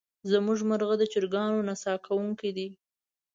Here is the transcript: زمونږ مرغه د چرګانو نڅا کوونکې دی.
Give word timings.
زمونږ 0.31 0.59
مرغه 0.69 0.95
د 0.99 1.03
چرګانو 1.11 1.59
نڅا 1.67 1.93
کوونکې 2.05 2.49
دی. 2.57 2.67